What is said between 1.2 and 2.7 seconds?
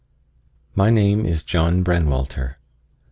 is John Brenwalter.